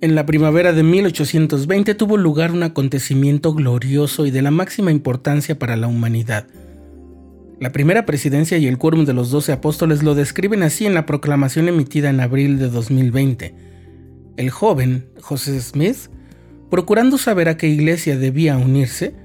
En 0.00 0.14
la 0.14 0.26
primavera 0.26 0.72
de 0.72 0.84
1820 0.84 1.96
tuvo 1.96 2.16
lugar 2.16 2.52
un 2.52 2.62
acontecimiento 2.62 3.52
glorioso 3.52 4.26
y 4.26 4.30
de 4.30 4.42
la 4.42 4.52
máxima 4.52 4.92
importancia 4.92 5.58
para 5.58 5.76
la 5.76 5.88
humanidad. 5.88 6.46
La 7.58 7.72
primera 7.72 8.06
presidencia 8.06 8.58
y 8.58 8.68
el 8.68 8.78
quórum 8.78 9.06
de 9.06 9.12
los 9.12 9.32
doce 9.32 9.50
apóstoles 9.50 10.04
lo 10.04 10.14
describen 10.14 10.62
así 10.62 10.86
en 10.86 10.94
la 10.94 11.04
proclamación 11.04 11.66
emitida 11.66 12.10
en 12.10 12.20
abril 12.20 12.60
de 12.60 12.68
2020. 12.68 13.56
El 14.36 14.50
joven, 14.50 15.08
José 15.20 15.60
Smith, 15.60 15.96
procurando 16.70 17.18
saber 17.18 17.48
a 17.48 17.56
qué 17.56 17.66
iglesia 17.66 18.16
debía 18.16 18.56
unirse, 18.56 19.16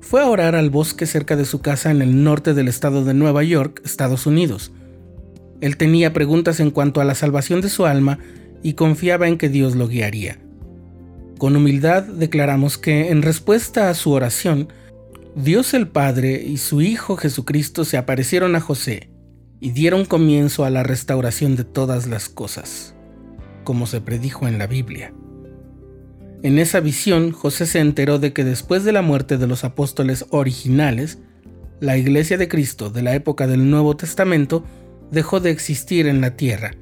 fue 0.00 0.20
a 0.20 0.28
orar 0.28 0.56
al 0.56 0.70
bosque 0.70 1.06
cerca 1.06 1.36
de 1.36 1.44
su 1.44 1.60
casa 1.60 1.92
en 1.92 2.02
el 2.02 2.24
norte 2.24 2.54
del 2.54 2.66
estado 2.66 3.04
de 3.04 3.14
Nueva 3.14 3.44
York, 3.44 3.80
Estados 3.84 4.26
Unidos. 4.26 4.72
Él 5.60 5.76
tenía 5.76 6.12
preguntas 6.12 6.58
en 6.58 6.72
cuanto 6.72 7.00
a 7.00 7.04
la 7.04 7.14
salvación 7.14 7.60
de 7.60 7.68
su 7.68 7.86
alma 7.86 8.18
y 8.62 8.74
confiaba 8.74 9.28
en 9.28 9.38
que 9.38 9.48
Dios 9.48 9.74
lo 9.76 9.88
guiaría. 9.88 10.38
Con 11.38 11.56
humildad 11.56 12.04
declaramos 12.04 12.78
que, 12.78 13.10
en 13.10 13.22
respuesta 13.22 13.90
a 13.90 13.94
su 13.94 14.12
oración, 14.12 14.68
Dios 15.34 15.74
el 15.74 15.88
Padre 15.88 16.42
y 16.42 16.58
su 16.58 16.82
Hijo 16.82 17.16
Jesucristo 17.16 17.84
se 17.84 17.96
aparecieron 17.96 18.54
a 18.54 18.60
José 18.60 19.08
y 19.60 19.70
dieron 19.70 20.04
comienzo 20.04 20.64
a 20.64 20.70
la 20.70 20.82
restauración 20.82 21.56
de 21.56 21.64
todas 21.64 22.06
las 22.06 22.28
cosas, 22.28 22.94
como 23.64 23.86
se 23.86 24.00
predijo 24.00 24.46
en 24.46 24.58
la 24.58 24.66
Biblia. 24.66 25.12
En 26.42 26.58
esa 26.58 26.80
visión, 26.80 27.30
José 27.30 27.66
se 27.66 27.78
enteró 27.78 28.18
de 28.18 28.32
que 28.32 28.44
después 28.44 28.84
de 28.84 28.92
la 28.92 29.02
muerte 29.02 29.38
de 29.38 29.46
los 29.46 29.64
apóstoles 29.64 30.26
originales, 30.30 31.18
la 31.80 31.96
Iglesia 31.96 32.36
de 32.36 32.48
Cristo 32.48 32.90
de 32.90 33.02
la 33.02 33.14
época 33.14 33.46
del 33.46 33.70
Nuevo 33.70 33.96
Testamento 33.96 34.64
dejó 35.10 35.40
de 35.40 35.50
existir 35.50 36.06
en 36.06 36.20
la 36.20 36.36
tierra 36.36 36.72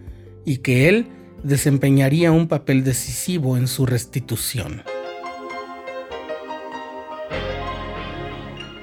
y 0.45 0.59
que 0.59 0.89
él 0.89 1.09
desempeñaría 1.43 2.33
un 2.33 2.49
papel 2.49 2.85
decisivo 2.85 3.57
en 3.57 3.69
su 3.69 3.87
restitución. 3.87 4.83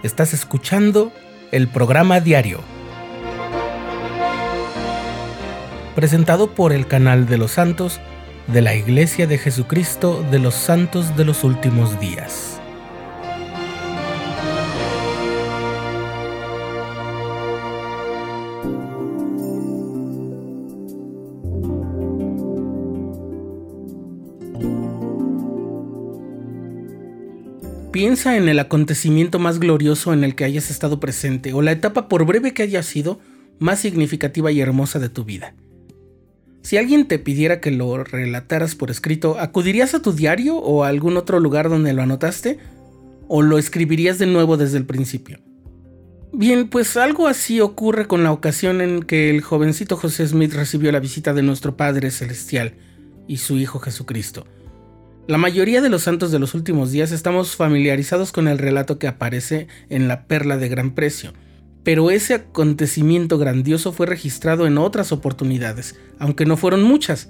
Estás 0.03 0.33
escuchando 0.33 1.11
el 1.51 1.67
programa 1.67 2.19
diario, 2.19 2.61
presentado 5.95 6.53
por 6.53 6.73
el 6.73 6.87
canal 6.87 7.25
de 7.27 7.37
los 7.37 7.51
santos 7.51 7.99
de 8.47 8.61
la 8.61 8.75
Iglesia 8.75 9.27
de 9.27 9.37
Jesucristo 9.37 10.23
de 10.31 10.39
los 10.39 10.55
Santos 10.55 11.17
de 11.17 11.25
los 11.25 11.43
Últimos 11.43 11.99
Días. 11.99 12.61
Piensa 27.97 28.37
en 28.37 28.47
el 28.47 28.59
acontecimiento 28.59 29.39
más 29.39 29.57
glorioso 29.57 30.13
en 30.13 30.23
el 30.23 30.35
que 30.35 30.43
hayas 30.43 30.69
estado 30.69 30.99
presente 30.99 31.53
o 31.53 31.63
la 31.63 31.71
etapa, 31.71 32.07
por 32.07 32.27
breve 32.27 32.53
que 32.53 32.61
haya 32.61 32.83
sido, 32.83 33.19
más 33.57 33.79
significativa 33.79 34.51
y 34.51 34.61
hermosa 34.61 34.99
de 34.99 35.09
tu 35.09 35.25
vida. 35.25 35.55
Si 36.61 36.77
alguien 36.77 37.07
te 37.07 37.17
pidiera 37.17 37.59
que 37.59 37.71
lo 37.71 38.03
relataras 38.03 38.75
por 38.75 38.91
escrito, 38.91 39.39
¿acudirías 39.39 39.95
a 39.95 40.03
tu 40.03 40.13
diario 40.13 40.57
o 40.57 40.83
a 40.83 40.89
algún 40.89 41.17
otro 41.17 41.39
lugar 41.39 41.69
donde 41.69 41.91
lo 41.93 42.03
anotaste? 42.03 42.59
¿O 43.27 43.41
lo 43.41 43.57
escribirías 43.57 44.19
de 44.19 44.27
nuevo 44.27 44.57
desde 44.57 44.77
el 44.77 44.85
principio? 44.85 45.39
Bien, 46.31 46.69
pues 46.69 46.97
algo 46.97 47.25
así 47.25 47.61
ocurre 47.61 48.05
con 48.05 48.21
la 48.21 48.31
ocasión 48.31 48.79
en 48.79 49.01
que 49.01 49.31
el 49.31 49.41
jovencito 49.41 49.97
José 49.97 50.27
Smith 50.27 50.53
recibió 50.53 50.91
la 50.91 50.99
visita 50.99 51.33
de 51.33 51.41
nuestro 51.41 51.75
Padre 51.75 52.11
Celestial 52.11 52.75
y 53.27 53.37
su 53.37 53.57
Hijo 53.57 53.79
Jesucristo. 53.79 54.45
La 55.27 55.37
mayoría 55.37 55.81
de 55.81 55.89
los 55.89 56.03
santos 56.03 56.31
de 56.31 56.39
los 56.39 56.53
últimos 56.53 56.93
días 56.93 57.11
estamos 57.11 57.57
familiarizados 57.57 58.31
con 58.31 58.47
el 58.47 58.57
relato 58.57 58.97
que 58.97 59.09
aparece 59.09 59.67
en 59.89 60.07
la 60.07 60.23
Perla 60.25 60.55
de 60.55 60.69
Gran 60.69 60.91
Precio, 60.91 61.33
pero 61.83 62.11
ese 62.11 62.33
acontecimiento 62.33 63.37
grandioso 63.37 63.91
fue 63.91 64.05
registrado 64.05 64.65
en 64.67 64.77
otras 64.77 65.11
oportunidades, 65.11 65.99
aunque 66.17 66.45
no 66.45 66.55
fueron 66.55 66.81
muchas, 66.81 67.29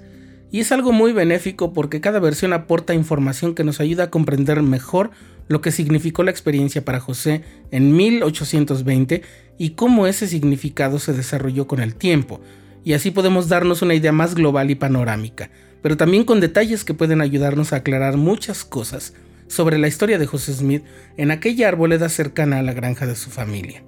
y 0.52 0.60
es 0.60 0.70
algo 0.70 0.92
muy 0.92 1.12
benéfico 1.12 1.72
porque 1.72 2.00
cada 2.00 2.20
versión 2.20 2.52
aporta 2.52 2.94
información 2.94 3.56
que 3.56 3.64
nos 3.64 3.80
ayuda 3.80 4.04
a 4.04 4.10
comprender 4.10 4.62
mejor 4.62 5.10
lo 5.48 5.60
que 5.60 5.72
significó 5.72 6.22
la 6.22 6.30
experiencia 6.30 6.84
para 6.84 7.00
José 7.00 7.42
en 7.72 7.96
1820 7.96 9.22
y 9.58 9.70
cómo 9.70 10.06
ese 10.06 10.28
significado 10.28 11.00
se 11.00 11.14
desarrolló 11.14 11.66
con 11.66 11.80
el 11.80 11.96
tiempo, 11.96 12.40
y 12.84 12.92
así 12.92 13.10
podemos 13.10 13.48
darnos 13.48 13.82
una 13.82 13.94
idea 13.94 14.12
más 14.12 14.36
global 14.36 14.70
y 14.70 14.76
panorámica 14.76 15.50
pero 15.82 15.96
también 15.96 16.24
con 16.24 16.40
detalles 16.40 16.84
que 16.84 16.94
pueden 16.94 17.20
ayudarnos 17.20 17.72
a 17.72 17.76
aclarar 17.76 18.16
muchas 18.16 18.64
cosas 18.64 19.14
sobre 19.46 19.78
la 19.78 19.88
historia 19.88 20.18
de 20.18 20.26
José 20.26 20.52
Smith 20.52 20.84
en 21.16 21.30
aquella 21.30 21.68
arboleda 21.68 22.08
cercana 22.08 22.58
a 22.58 22.62
la 22.62 22.72
granja 22.72 23.06
de 23.06 23.16
su 23.16 23.30
familia. 23.30 23.82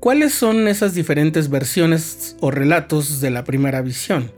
¿Cuáles 0.00 0.34
son 0.34 0.68
esas 0.68 0.94
diferentes 0.94 1.48
versiones 1.48 2.36
o 2.40 2.50
relatos 2.50 3.20
de 3.20 3.30
la 3.30 3.44
primera 3.44 3.80
visión? 3.80 4.32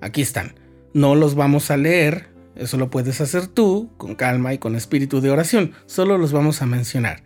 Aquí 0.00 0.22
están. 0.22 0.54
No 0.94 1.14
los 1.14 1.34
vamos 1.34 1.70
a 1.70 1.76
leer, 1.76 2.28
eso 2.54 2.78
lo 2.78 2.88
puedes 2.88 3.20
hacer 3.20 3.48
tú, 3.48 3.90
con 3.98 4.14
calma 4.14 4.54
y 4.54 4.58
con 4.58 4.74
espíritu 4.74 5.20
de 5.20 5.30
oración, 5.30 5.72
solo 5.84 6.16
los 6.16 6.32
vamos 6.32 6.62
a 6.62 6.66
mencionar. 6.66 7.22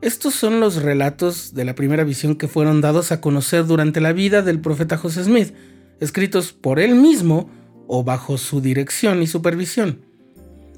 Estos 0.00 0.34
son 0.34 0.60
los 0.60 0.80
relatos 0.80 1.54
de 1.54 1.64
la 1.64 1.74
primera 1.74 2.04
visión 2.04 2.36
que 2.36 2.48
fueron 2.48 2.80
dados 2.80 3.10
a 3.10 3.20
conocer 3.20 3.66
durante 3.66 4.00
la 4.00 4.12
vida 4.12 4.42
del 4.42 4.60
profeta 4.60 4.96
José 4.96 5.24
Smith, 5.24 5.52
escritos 6.00 6.52
por 6.52 6.80
él 6.80 6.94
mismo 6.94 7.50
o 7.86 8.04
bajo 8.04 8.38
su 8.38 8.60
dirección 8.60 9.22
y 9.22 9.26
supervisión. 9.26 10.00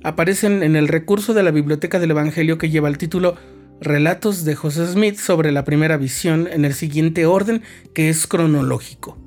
Aparecen 0.02 0.62
en 0.62 0.76
el 0.76 0.88
recurso 0.88 1.32
de 1.32 1.42
la 1.42 1.50
Biblioteca 1.50 1.98
del 1.98 2.10
Evangelio 2.10 2.58
que 2.58 2.70
lleva 2.70 2.88
el 2.88 2.98
título 2.98 3.36
Relatos 3.80 4.44
de 4.44 4.54
José 4.54 4.86
Smith 4.86 5.16
sobre 5.16 5.52
la 5.52 5.64
primera 5.64 5.96
visión 5.96 6.48
en 6.50 6.64
el 6.64 6.74
siguiente 6.74 7.26
orden 7.26 7.62
que 7.94 8.08
es 8.08 8.26
cronológico. 8.26 9.18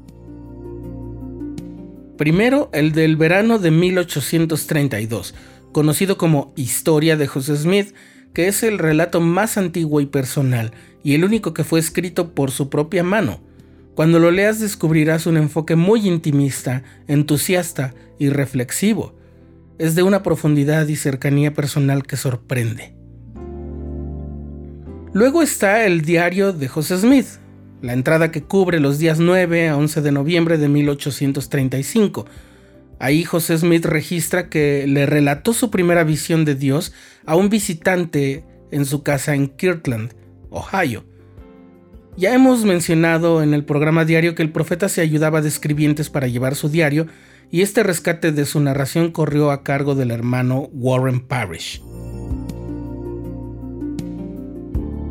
Primero, 2.18 2.70
el 2.72 2.94
del 2.94 3.18
verano 3.18 3.60
de 3.60 3.72
1832, 3.72 5.36
conocido 5.74 6.18
como 6.18 6.54
Historia 6.56 7.18
de 7.18 7.28
José 7.28 7.58
Smith, 7.58 7.94
que 8.34 8.48
es 8.48 8.64
el 8.64 8.80
relato 8.80 9.20
más 9.20 9.58
antiguo 9.58 10.00
y 10.00 10.06
personal, 10.06 10.72
y 11.04 11.16
el 11.16 11.26
único 11.26 11.54
que 11.54 11.66
fue 11.66 11.80
escrito 11.80 12.34
por 12.34 12.52
su 12.52 12.70
propia 12.70 13.04
mano. 13.04 13.42
Cuando 13.96 14.20
lo 14.20 14.30
leas 14.30 14.60
descubrirás 14.60 15.26
un 15.26 15.38
enfoque 15.38 15.78
muy 15.78 16.06
intimista, 16.06 16.84
entusiasta 17.08 17.94
y 18.20 18.28
reflexivo. 18.28 19.16
Es 19.78 19.96
de 19.96 20.04
una 20.04 20.22
profundidad 20.22 20.86
y 20.90 20.98
cercanía 20.98 21.54
personal 21.54 22.04
que 22.04 22.18
sorprende. 22.18 22.94
Luego 25.14 25.42
está 25.42 25.86
el 25.86 26.02
diario 26.02 26.52
de 26.52 26.68
José 26.68 26.98
Smith, 26.98 27.26
la 27.82 27.94
entrada 27.94 28.32
que 28.32 28.44
cubre 28.44 28.82
los 28.82 29.00
días 29.00 29.20
9 29.20 29.70
a 29.70 29.78
11 29.78 30.02
de 30.02 30.12
noviembre 30.12 30.58
de 30.58 30.68
1835. 30.68 32.26
Ahí 33.00 33.24
José 33.24 33.58
Smith 33.58 33.86
registra 33.86 34.50
que 34.50 34.88
le 34.88 35.06
relató 35.06 35.54
su 35.54 35.72
primera 35.72 36.04
visión 36.04 36.44
de 36.44 36.56
Dios 36.56 36.92
a 37.26 37.38
un 37.38 37.50
visitante 37.50 38.44
en 38.72 38.84
su 38.84 39.04
casa 39.04 39.36
en 39.36 39.48
Kirtland, 39.48 40.14
Ohio 40.50 41.15
ya 42.18 42.34
hemos 42.34 42.64
mencionado 42.64 43.44
en 43.44 43.54
el 43.54 43.66
programa 43.66 44.06
diario 44.06 44.36
que 44.36 44.44
el 44.44 44.52
profeta 44.52 44.88
se 44.88 45.02
ayudaba 45.02 45.42
de 45.42 45.50
escribientes 45.50 46.10
para 46.10 46.28
llevar 46.28 46.56
su 46.56 46.70
diario 46.70 47.08
y 47.52 47.62
este 47.62 47.84
rescate 47.84 48.32
de 48.32 48.46
su 48.46 48.60
narración 48.60 49.12
corrió 49.12 49.52
a 49.52 49.64
cargo 49.64 49.96
del 49.96 50.12
hermano 50.12 50.70
Warren 50.74 51.20
Parrish. 51.20 51.82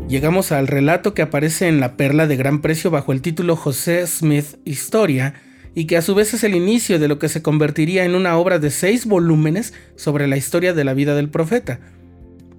Llegamos 0.08 0.52
al 0.52 0.66
relato 0.66 1.14
que 1.14 1.22
aparece 1.22 1.68
en 1.68 1.80
la 1.80 1.96
perla 1.96 2.26
de 2.26 2.36
gran 2.36 2.60
precio 2.60 2.90
bajo 2.90 3.12
el 3.12 3.20
título 3.20 3.56
José 3.56 4.06
Smith 4.06 4.56
Historia 4.64 5.34
y 5.74 5.86
que 5.86 5.96
a 5.96 6.02
su 6.02 6.14
vez 6.14 6.34
es 6.34 6.44
el 6.44 6.54
inicio 6.54 6.98
de 6.98 7.08
lo 7.08 7.18
que 7.18 7.28
se 7.28 7.42
convertiría 7.42 8.04
en 8.04 8.14
una 8.14 8.36
obra 8.36 8.58
de 8.58 8.70
seis 8.70 9.06
volúmenes 9.06 9.74
sobre 9.96 10.26
la 10.26 10.36
historia 10.36 10.72
de 10.72 10.84
la 10.84 10.94
vida 10.94 11.14
del 11.14 11.30
profeta. 11.30 11.80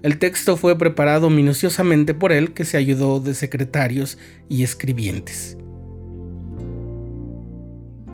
El 0.06 0.18
texto 0.18 0.56
fue 0.56 0.78
preparado 0.78 1.30
minuciosamente 1.30 2.14
por 2.14 2.30
él, 2.30 2.52
que 2.52 2.64
se 2.64 2.76
ayudó 2.76 3.18
de 3.18 3.34
secretarios 3.34 4.18
y 4.48 4.62
escribientes. 4.62 5.58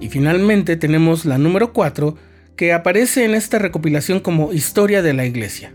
Y 0.00 0.08
finalmente 0.08 0.76
tenemos 0.76 1.26
la 1.26 1.36
número 1.36 1.74
4, 1.74 2.16
que 2.56 2.72
aparece 2.72 3.26
en 3.26 3.34
esta 3.34 3.58
recopilación 3.58 4.20
como 4.20 4.54
Historia 4.54 5.02
de 5.02 5.12
la 5.12 5.26
Iglesia. 5.26 5.74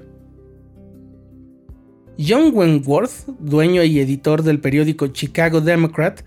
John 2.17 2.49
Wentworth, 2.51 3.27
dueño 3.37 3.83
y 3.83 3.99
editor 3.99 4.41
del 4.41 4.59
periódico 4.59 5.05
Chicago 5.09 5.61
Democrat, 5.61 6.21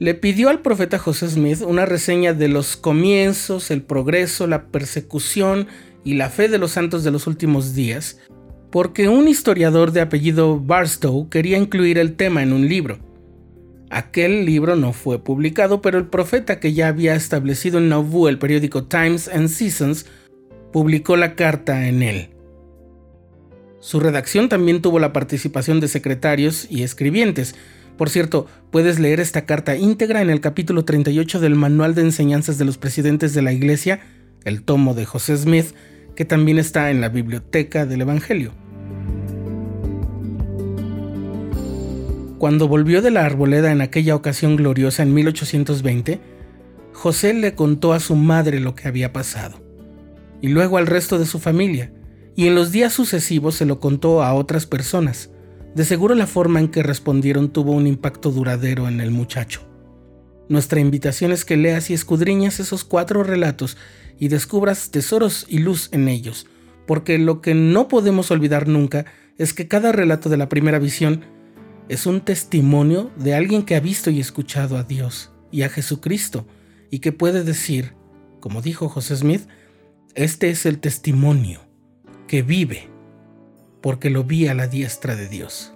le 0.00 0.14
pidió 0.14 0.48
al 0.48 0.60
profeta 0.60 0.98
José 0.98 1.28
Smith 1.28 1.62
una 1.64 1.86
reseña 1.86 2.34
de 2.34 2.48
los 2.48 2.76
comienzos, 2.76 3.70
el 3.70 3.82
progreso, 3.82 4.48
la 4.48 4.66
persecución 4.72 5.68
y 6.02 6.14
la 6.14 6.30
fe 6.30 6.48
de 6.48 6.58
los 6.58 6.72
santos 6.72 7.04
de 7.04 7.12
los 7.12 7.28
últimos 7.28 7.76
días, 7.76 8.18
porque 8.70 9.08
un 9.08 9.28
historiador 9.28 9.92
de 9.92 10.00
apellido 10.00 10.60
Barstow 10.60 11.28
quería 11.28 11.58
incluir 11.58 11.98
el 11.98 12.14
tema 12.14 12.42
en 12.42 12.52
un 12.52 12.68
libro. 12.68 12.98
Aquel 13.90 14.44
libro 14.44 14.74
no 14.74 14.92
fue 14.92 15.22
publicado, 15.22 15.80
pero 15.80 15.98
el 15.98 16.06
profeta 16.06 16.58
que 16.58 16.72
ya 16.72 16.88
había 16.88 17.14
establecido 17.14 17.78
en 17.78 17.88
Nauvoo 17.88 18.28
el 18.28 18.38
periódico 18.38 18.84
Times 18.84 19.28
and 19.28 19.48
Seasons 19.48 20.06
publicó 20.72 21.16
la 21.16 21.36
carta 21.36 21.88
en 21.88 22.02
él. 22.02 22.30
Su 23.78 24.00
redacción 24.00 24.48
también 24.48 24.82
tuvo 24.82 24.98
la 24.98 25.12
participación 25.12 25.78
de 25.78 25.86
secretarios 25.86 26.66
y 26.68 26.82
escribientes. 26.82 27.54
Por 27.96 28.10
cierto, 28.10 28.46
puedes 28.72 28.98
leer 28.98 29.20
esta 29.20 29.46
carta 29.46 29.76
íntegra 29.76 30.20
en 30.20 30.30
el 30.30 30.40
capítulo 30.40 30.84
38 30.84 31.38
del 31.38 31.54
Manual 31.54 31.94
de 31.94 32.02
Enseñanzas 32.02 32.58
de 32.58 32.64
los 32.64 32.78
Presidentes 32.78 33.32
de 33.32 33.42
la 33.42 33.52
Iglesia, 33.52 34.00
el 34.44 34.64
tomo 34.64 34.94
de 34.94 35.04
José 35.04 35.36
Smith, 35.36 35.66
que 36.16 36.24
también 36.24 36.58
está 36.58 36.90
en 36.90 37.00
la 37.00 37.08
biblioteca 37.08 37.86
del 37.86 38.00
Evangelio. 38.00 38.52
Cuando 42.38 42.68
volvió 42.68 43.00
de 43.02 43.10
la 43.10 43.24
arboleda 43.24 43.70
en 43.70 43.80
aquella 43.80 44.16
ocasión 44.16 44.56
gloriosa 44.56 45.02
en 45.02 45.14
1820, 45.14 46.20
José 46.92 47.34
le 47.34 47.54
contó 47.54 47.92
a 47.92 48.00
su 48.00 48.16
madre 48.16 48.58
lo 48.58 48.74
que 48.74 48.88
había 48.88 49.12
pasado, 49.12 49.60
y 50.40 50.48
luego 50.48 50.78
al 50.78 50.86
resto 50.86 51.18
de 51.18 51.26
su 51.26 51.38
familia, 51.38 51.92
y 52.34 52.46
en 52.46 52.54
los 52.54 52.72
días 52.72 52.92
sucesivos 52.92 53.54
se 53.54 53.66
lo 53.66 53.80
contó 53.80 54.22
a 54.22 54.34
otras 54.34 54.66
personas. 54.66 55.30
De 55.74 55.84
seguro 55.84 56.14
la 56.14 56.26
forma 56.26 56.60
en 56.60 56.68
que 56.68 56.82
respondieron 56.82 57.50
tuvo 57.50 57.72
un 57.72 57.86
impacto 57.86 58.30
duradero 58.30 58.88
en 58.88 59.00
el 59.00 59.10
muchacho. 59.10 59.62
Nuestra 60.48 60.80
invitación 60.80 61.32
es 61.32 61.44
que 61.44 61.56
leas 61.56 61.90
y 61.90 61.94
escudriñas 61.94 62.60
esos 62.60 62.84
cuatro 62.84 63.22
relatos 63.24 63.76
y 64.18 64.28
descubras 64.28 64.90
tesoros 64.90 65.46
y 65.48 65.58
luz 65.58 65.88
en 65.92 66.08
ellos, 66.08 66.46
porque 66.86 67.18
lo 67.18 67.40
que 67.40 67.54
no 67.54 67.88
podemos 67.88 68.30
olvidar 68.30 68.68
nunca 68.68 69.06
es 69.38 69.52
que 69.52 69.68
cada 69.68 69.92
relato 69.92 70.28
de 70.28 70.36
la 70.36 70.48
primera 70.48 70.78
visión 70.78 71.24
es 71.88 72.06
un 72.06 72.20
testimonio 72.20 73.10
de 73.16 73.34
alguien 73.34 73.62
que 73.62 73.76
ha 73.76 73.80
visto 73.80 74.10
y 74.10 74.20
escuchado 74.20 74.76
a 74.76 74.82
Dios 74.82 75.32
y 75.52 75.62
a 75.62 75.68
Jesucristo 75.68 76.46
y 76.90 77.00
que 77.00 77.12
puede 77.12 77.44
decir, 77.44 77.92
como 78.40 78.62
dijo 78.62 78.88
José 78.88 79.16
Smith, 79.16 79.42
este 80.14 80.50
es 80.50 80.66
el 80.66 80.78
testimonio 80.78 81.60
que 82.26 82.42
vive 82.42 82.88
porque 83.82 84.10
lo 84.10 84.24
vi 84.24 84.48
a 84.48 84.54
la 84.54 84.66
diestra 84.66 85.14
de 85.14 85.28
Dios. 85.28 85.75